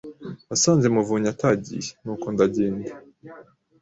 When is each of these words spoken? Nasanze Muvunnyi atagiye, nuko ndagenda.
Nasanze 0.47 0.85
Muvunnyi 0.95 1.29
atagiye, 1.33 1.89
nuko 2.03 2.25
ndagenda. 2.33 2.91